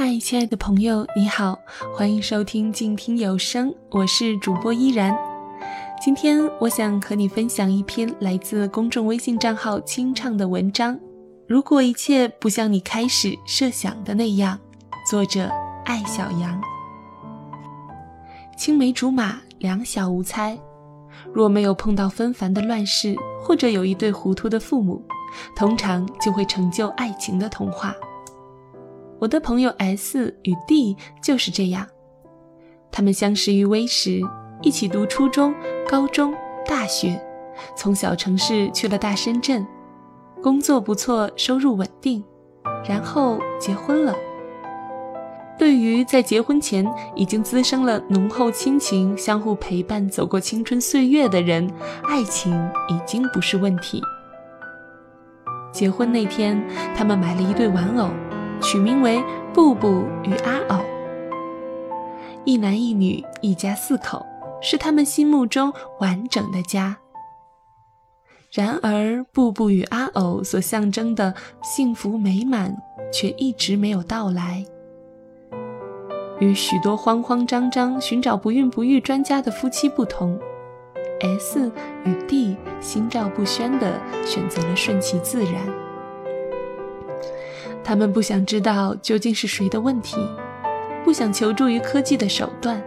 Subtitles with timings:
[0.00, 1.58] 嗨，亲爱的朋友，你好，
[1.92, 5.12] 欢迎收听静听有声，我是主播依然。
[6.00, 10.96] 今天我想和你分享一篇来自公众微信账号“清唱”的文章。
[11.48, 14.56] 如果一切不像你开始设想的那样，
[15.10, 15.50] 作者
[15.84, 16.62] 艾小羊。
[18.56, 20.56] 青梅竹马，两小无猜。
[21.34, 25.02] 若没有碰到纷繁的乱世，或者有一对糊涂的父母，
[25.56, 27.92] 通常就会成就爱情的童话。
[29.20, 31.86] 我的朋友 S 与 D 就是这样，
[32.90, 34.20] 他们相识于微时，
[34.62, 35.52] 一起读初中、
[35.88, 36.32] 高中、
[36.66, 37.20] 大学，
[37.76, 39.66] 从小城市去了大深圳，
[40.40, 42.22] 工作不错，收入稳定，
[42.88, 44.14] 然后结婚了。
[45.58, 51.68] 对于在结婚前已经滋生了浓厚亲情、相互陪伴走过青春岁月的人，
[52.04, 52.54] 爱情
[52.88, 54.00] 已经不是问题。
[55.72, 58.08] 结婚那天，他们买了一对玩偶。
[58.60, 59.22] 取名为
[59.54, 60.84] 布布与阿偶，
[62.44, 64.24] 一男一女，一家四口，
[64.60, 66.96] 是他们心目中完整的家。
[68.52, 72.76] 然而，布布与阿偶所象征的幸福美满，
[73.12, 74.64] 却一直没有到来。
[76.40, 80.38] 与许多慌慌张张寻找不孕不育专家的夫妻不同
[81.20, 81.70] ，S
[82.04, 85.87] 与 D 心照不宣地选择了顺其自然。
[87.82, 90.16] 他们不想知道究竟是谁的问题，
[91.04, 92.82] 不想求助于科技的手段，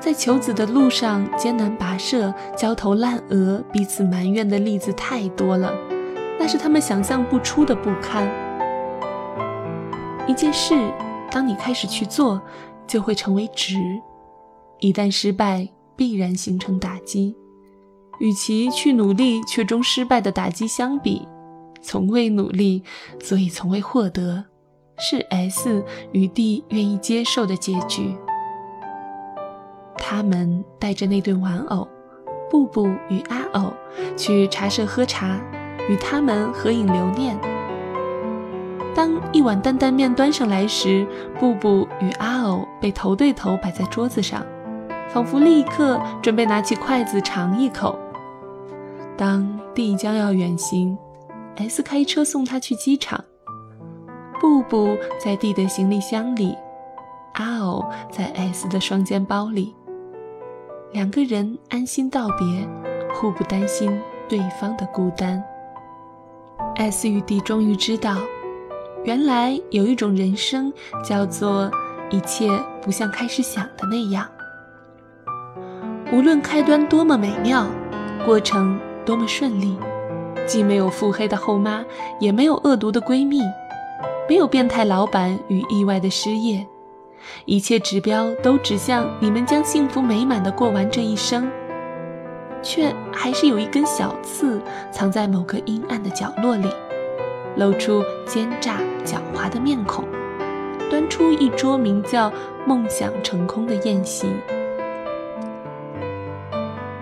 [0.00, 5.72] 在求子的路上艰难跋涉、焦头烂额、彼此埋怨的例子太多了，
[6.38, 8.28] 那是他们想象不出的不堪。
[10.26, 10.74] 一件事，
[11.30, 12.40] 当你开始去做，
[12.86, 13.76] 就会成为值；
[14.80, 17.36] 一旦失败，必然形成打击。
[18.18, 21.26] 与其去努力却终失败的打击相比，
[21.82, 22.82] 从未努力，
[23.20, 24.44] 所以从未获得，
[24.98, 25.82] 是 S
[26.12, 28.16] 与 D 愿意接受的结局。
[29.96, 31.86] 他们带着那对玩偶，
[32.50, 33.72] 布布与阿偶，
[34.16, 35.40] 去茶社喝茶，
[35.88, 37.38] 与他们合影留念。
[38.94, 41.06] 当一碗担担面端上来时，
[41.38, 44.44] 布布与阿偶被头对头摆在桌子上，
[45.08, 47.96] 仿佛立刻准备拿起筷子尝一口。
[49.16, 50.98] 当 D 将要远行。
[51.60, 53.22] S 开车送他去机场，
[54.40, 56.56] 布布在 D 的行李箱里，
[57.34, 59.74] 阿偶在 S 的双肩包里。
[60.92, 62.66] 两个人安心道别，
[63.14, 65.42] 互不担心对方的孤单。
[66.76, 68.16] S 与 D 终于知道，
[69.04, 70.72] 原来有一种人生
[71.04, 71.70] 叫做
[72.10, 72.48] 一切
[72.80, 74.26] 不像开始想的那样。
[76.10, 77.66] 无论开端多么美妙，
[78.24, 79.76] 过程多么顺利。
[80.46, 81.84] 既没有腹黑的后妈，
[82.18, 83.40] 也没有恶毒的闺蜜，
[84.28, 86.66] 没有变态老板与意外的失业，
[87.44, 91.48] 一切指标都指向你们将幸福美满的过完这一生，
[92.62, 96.68] 却还是有一根小刺藏在某个阴暗的角落里，
[97.56, 100.04] 露出奸诈狡猾的面孔，
[100.90, 102.32] 端出一桌名叫
[102.66, 104.26] “梦想成空”的宴席。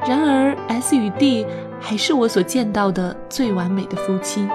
[0.07, 1.47] 然而，S 与 D。
[1.81, 4.47] 还是我所见到的最完美的夫妻。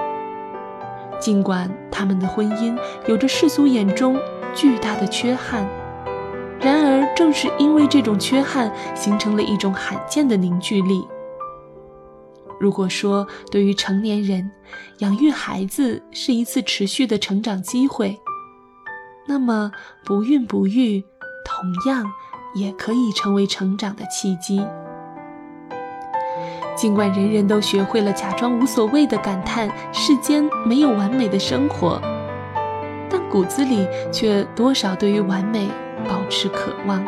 [1.20, 4.18] 尽管他们的婚姻有着世俗眼中
[4.54, 5.66] 巨大的缺憾，
[6.60, 11.06] 然而正是因为这种缺憾，形成了一种罕见的凝聚力。
[12.60, 14.50] 如果说对于成年人，
[14.98, 18.18] 养育孩子是一次持续的成长机会，
[19.26, 19.72] 那么
[20.04, 21.02] 不孕不育
[21.44, 22.04] 同样
[22.54, 24.64] 也可以成为成长的契机。
[26.76, 32.00] 尽管人人都学会了假装无所谓的感叹世间没有完美的生活，
[33.08, 35.68] 但骨子里却多少对于完美
[36.08, 37.04] 保持渴望。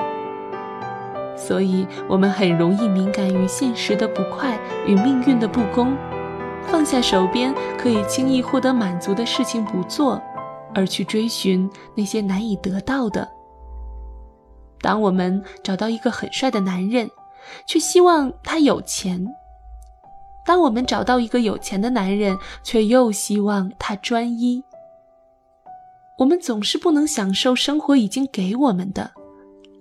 [1.36, 5.96] 所以，我们很容易敏感于现实的不快与命运的不公，
[6.66, 10.22] 放下手边可以轻易获得满足的事情不做，
[10.74, 13.28] 而去追寻那些难以得到的。
[14.80, 17.10] 当我们找到一个很帅的男人，
[17.66, 19.26] 却希望他有钱。
[20.46, 24.62] 当我们找到一个有钱的男人，却又希望他专一。
[26.18, 29.12] 我们总是不能享受生活已经给我们的，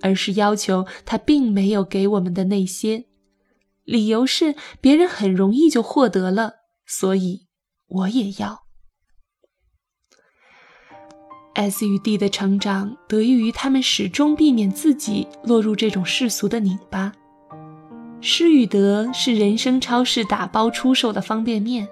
[0.01, 3.06] 而是要求他并没有给我们的那些。
[3.83, 7.45] 理由是别人很容易就获得了，所以
[7.88, 8.65] 我也要。
[11.53, 17.13] S 与 D 的成长得益于他们始终避免自己落入这种世俗的拧巴。
[18.27, 21.88] 失与得是人生超市打包出售的方便面，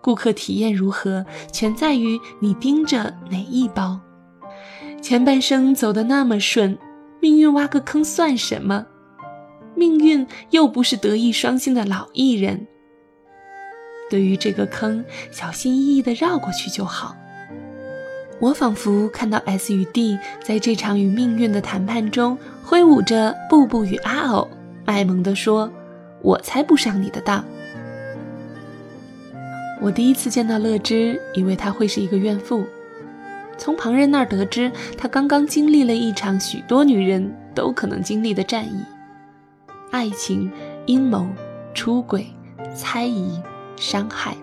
[0.00, 4.00] 顾客体验如何，全在于你盯着哪一包。
[5.00, 6.76] 前半生走得那么顺，
[7.20, 8.84] 命运挖个坑算什么？
[9.76, 12.66] 命运又不是德艺双馨的老艺人。
[14.10, 17.14] 对于这个坑，小心翼翼地绕过去就好。
[18.40, 24.48] 我仿佛看到 S 与 D 在这场与命运的谈判中，挥舞着布布与阿偶，
[24.92, 25.72] 卖萌地说
[26.20, 27.42] ：“我才不上你的当。”
[29.80, 32.66] 我第一次见到乐之，以为他会是一个怨妇。
[33.56, 38.84] 从旁人那儿得知，他刚刚经历了一场许多女人都可能经历的战役：
[39.90, 40.52] 爱情、
[40.84, 41.26] 阴谋、
[41.72, 42.26] 出轨、
[42.76, 43.40] 猜疑、
[43.76, 44.36] 伤害。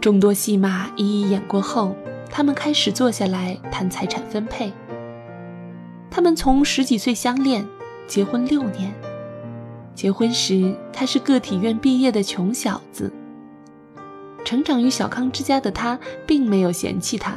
[0.00, 1.94] 众多戏码一一演过后，
[2.28, 4.72] 他们开始坐下来谈财产分配。
[6.10, 7.64] 他们从十几岁相恋，
[8.08, 8.92] 结婚六年。
[9.98, 13.12] 结婚时，他是个体院毕业的穷小子。
[14.44, 17.32] 成长于小康之家的他，并没有嫌弃他。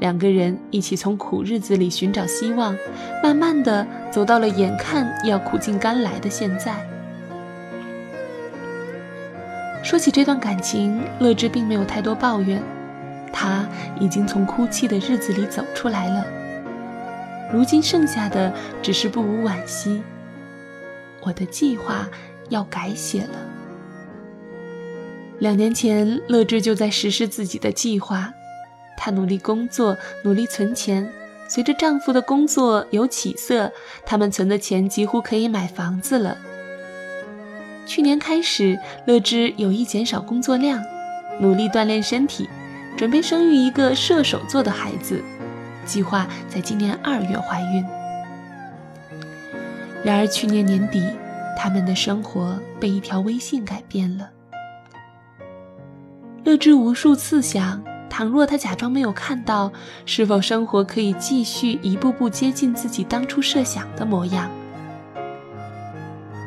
[0.00, 2.76] 两个人一起从苦日子里寻找希望，
[3.22, 6.74] 慢慢的走到了眼看要苦尽甘来的现在。
[9.84, 12.60] 说起这段感情，乐之并没有太多抱怨，
[13.32, 13.64] 他
[14.00, 16.26] 已经从哭泣的日子里走出来了。
[17.52, 18.52] 如今剩下的
[18.82, 20.02] 只是不无惋惜。
[21.22, 22.08] 我的计划
[22.48, 23.38] 要改写了。
[25.38, 28.32] 两年前，乐之就在实施自己的计划。
[28.96, 31.08] 她努力工作，努力存钱。
[31.48, 33.72] 随着丈夫的工作有起色，
[34.04, 36.36] 他们存的钱几乎可以买房子了。
[37.86, 40.82] 去年开始，乐之有意减少工作量，
[41.40, 42.46] 努力锻炼身体，
[42.98, 45.22] 准备生育一个射手座的孩子，
[45.86, 47.97] 计划在今年二月怀孕。
[50.04, 51.02] 然而去年年底，
[51.56, 54.30] 他们的生活被一条微信改变了。
[56.44, 57.82] 乐之无数次想。
[58.10, 59.70] 倘若他假装没有看到，
[60.04, 64.50] 是否生活可以继续一步步接近自己当初设想的模样？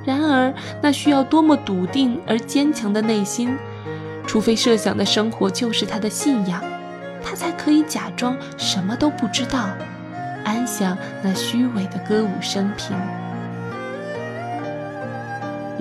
[0.03, 3.55] 然而，那需要多么笃定而坚强的内心！
[4.27, 6.61] 除非设想的生活就是他的信仰，
[7.23, 9.69] 他才可以假装什么都不知道，
[10.43, 12.97] 安享那虚伪的歌舞升平。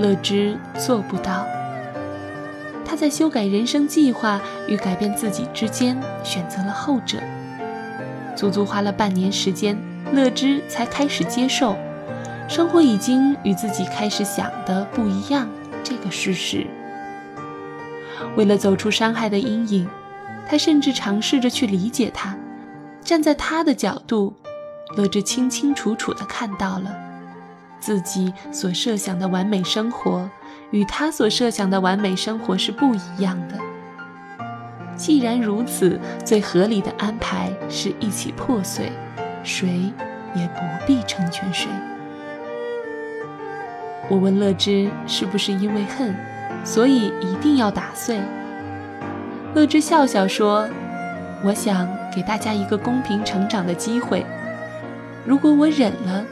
[0.01, 1.47] 乐之做不到。
[2.85, 7.19] 他在修改人生计划与改变自己之间选择了后者，
[8.35, 9.79] 足足花了半年时间，
[10.13, 11.77] 乐之才开始接受
[12.49, 15.49] 生活已经与自己开始想的不一样
[15.85, 16.67] 这个事实。
[18.37, 19.89] 为了走出伤害的阴影，
[20.49, 22.37] 他甚至尝试着去理解他，
[23.03, 24.35] 站在他的角度，
[24.97, 26.93] 乐之清清楚楚地看到了
[27.81, 30.29] 自己所设想的完美生活。
[30.71, 33.57] 与他所设想的完美生活是不一样的。
[34.95, 38.93] 既然如此，最合理的安排是一起破碎，
[39.43, 39.93] 谁
[40.33, 41.69] 也不必成全谁。
[44.09, 46.15] 我问乐之是不是因为恨，
[46.65, 48.21] 所以一定要打碎？
[49.55, 50.69] 乐之笑笑说
[51.43, 54.25] ：“我想给大家一个公平成长的机会。
[55.25, 56.25] 如果我忍了，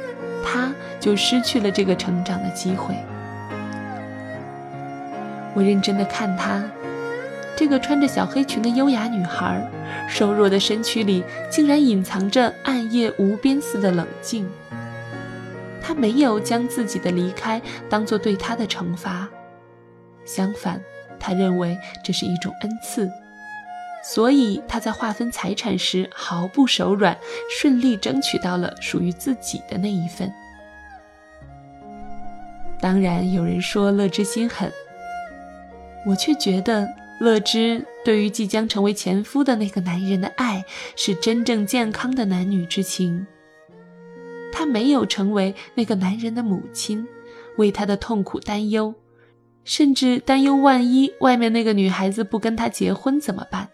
[1.01, 2.95] 就失去了这个成长的机会。”
[5.55, 6.63] 我认真的看她，
[7.57, 9.61] 这个穿着小黑裙的优雅女孩，
[10.09, 14.49] 瘦弱的身躯里竟然隐藏着暗夜无边似的冷静。
[15.83, 19.29] 她没有将自己的离开当做对她的惩罚，
[20.25, 20.81] 相反，
[21.19, 23.11] 她认为这是一种恩赐，
[24.05, 27.17] 所以她在划分财产时毫不手软，
[27.59, 30.33] 顺利争取到了属于自己的那一份。
[32.81, 34.73] 当然，有人说乐之心狠。
[36.07, 36.89] 我却觉得，
[37.21, 43.27] 乐之对于即将成为前夫的那个男人的爱，是真正健康的男女之情。
[44.53, 47.07] 她没有成为那个男人的母亲，
[47.57, 48.95] 为他的痛苦担忧，
[49.65, 53.69] 甚至担忧万一外面那个女孩子不跟他结婚怎么办。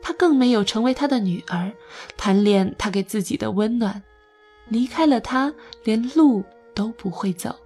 [0.00, 1.72] 她更没有成为他的女儿，
[2.16, 4.02] 贪恋他给自己的温暖，
[4.68, 5.52] 离开了他，
[5.84, 7.56] 连路都不会走。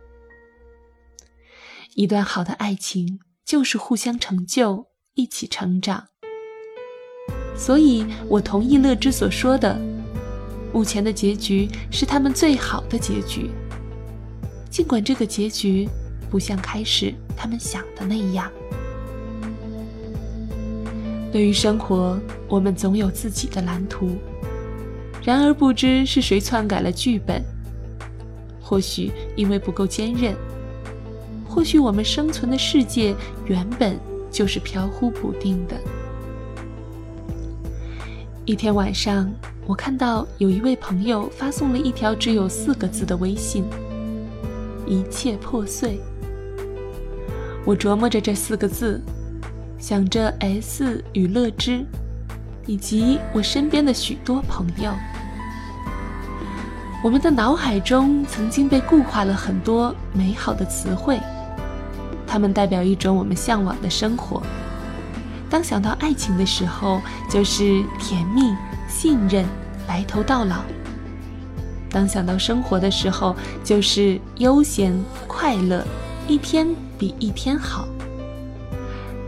[1.95, 3.21] 一段好的爱情。
[3.45, 6.07] 就是互相成就，一起成长。
[7.55, 9.79] 所以我同意乐之所说的，
[10.73, 13.51] 目前的结局是他们最好的结局。
[14.71, 15.87] 尽管这个结局
[16.31, 18.51] 不像开始他们想的那样。
[21.33, 22.19] 对于生活，
[22.49, 24.17] 我们总有自己的蓝图，
[25.23, 27.45] 然而不知是谁篡改了剧本。
[28.63, 30.35] 或许因为不够坚韧。
[31.53, 35.77] 或许我们生存的世界原本就是飘忽不定的。
[38.47, 39.31] 一天晚上，
[39.67, 43.65] 我看到有一位朋友发送了一条只有四个字的微信
[44.89, 46.01] ：“一切破碎。”
[47.67, 48.99] 我琢磨着这四个字，
[49.79, 51.85] 想着 S 与乐之，
[52.65, 54.91] 以及我身边的许多朋友。
[57.05, 61.21] 我们的脑海中曾经被固化了很多美好的词汇，
[62.33, 64.43] 它们代表一种我们向往的生活。
[65.51, 66.99] 当想到爱情的时候，
[67.29, 68.57] 就是甜蜜、
[68.89, 69.45] 信任、
[69.87, 70.62] 白头到老；
[71.91, 75.87] 当想到生活的时候，就是悠闲、快乐，
[76.27, 76.67] 一天
[76.99, 77.85] 比一天好；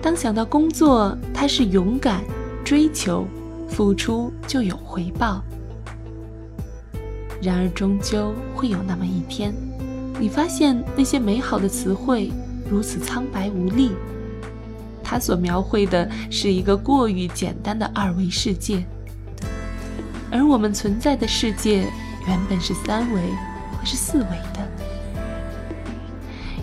[0.00, 2.25] 当想到工作，它是勇敢、
[2.64, 3.26] 追求、
[3.68, 5.44] 付出就有回报。
[7.42, 9.52] 然而，终究会有那么一天，
[10.18, 12.32] 你发现那些美好的词汇
[12.68, 13.92] 如此苍白无力。
[15.02, 18.85] 它所描绘的是一个过于简单的二维世界，
[20.30, 21.87] 而我们存在的世界
[22.26, 23.21] 原本是三维
[23.73, 24.68] 或是四维的。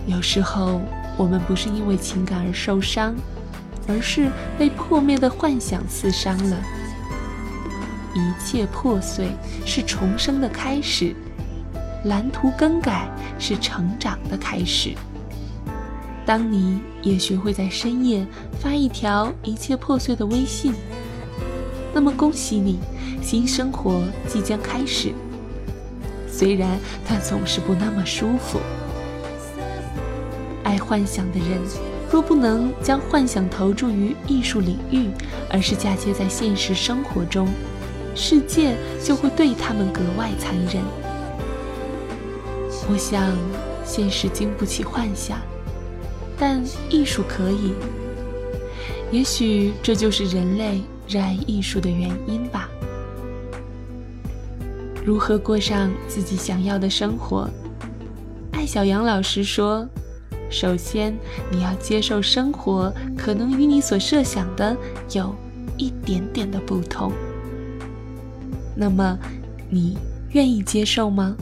[0.06, 0.80] 有时候，
[1.16, 3.14] 我们不是因为情感而受伤，
[3.86, 4.28] 而是
[4.58, 6.56] 被破灭的幻想刺伤了。
[8.14, 9.28] 一切破碎
[9.64, 11.14] 是重生的开始，
[12.06, 14.94] 蓝图更改是成长的开始。
[16.24, 18.26] 当你也学会在深夜
[18.60, 20.72] 发一条一切破碎的微信，
[21.92, 22.78] 那么恭喜你，
[23.20, 25.12] 新生活即将开始。
[26.28, 28.60] 虽然它总是不那么舒服。
[30.62, 31.60] 爱幻想的人，
[32.10, 35.10] 若不能将幻想投注于艺术领域，
[35.50, 37.48] 而是嫁接在现实生活中，
[38.14, 40.82] 世界就会对他们格外残忍。
[42.88, 43.36] 我想，
[43.84, 45.38] 现实经不起幻想。
[46.44, 47.72] 但艺术可以，
[49.12, 52.68] 也许这就是人类热爱艺术的原因吧。
[55.04, 57.48] 如何过上自己想要的生活？
[58.50, 59.88] 艾小杨老师说
[60.50, 61.16] ：“首先，
[61.48, 64.76] 你要接受生活可能与你所设想的
[65.12, 65.32] 有
[65.76, 67.12] 一点点的不同。
[68.74, 69.16] 那么，
[69.70, 69.96] 你
[70.32, 71.36] 愿意接受吗？”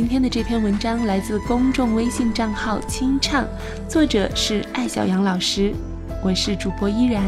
[0.00, 3.46] 今天的这篇文章来自公众微信账号“清唱”，
[3.86, 5.74] 作者是艾小杨老师，
[6.24, 7.22] 我是主播依然。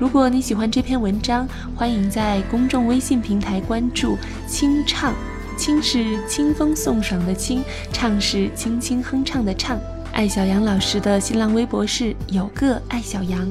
[0.00, 1.46] 如果你喜欢这篇文章，
[1.76, 4.18] 欢迎在公众微信平台关注
[4.50, 5.14] “清唱
[5.56, 7.62] ”，“清”是清风送爽的“清
[7.94, 9.78] ”，“唱”是轻轻哼唱的“唱”。
[10.12, 13.48] 艾小杨老师的新浪微博是有个艾小杨。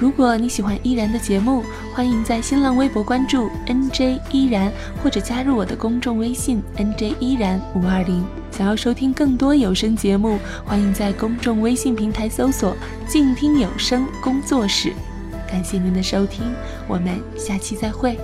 [0.00, 1.62] 如果你喜欢依然的节目，
[1.94, 8.24] 欢迎在新浪微博关注 NJ 依然，或者加入我的公众微信 NJ 依然五二零。
[8.50, 12.74] 想要收听更多有声节目，欢迎在公众微信平台搜索
[13.06, 14.94] “静听有声工作室”。
[15.46, 16.50] 感谢您的收听，
[16.88, 18.18] 我们下期再会。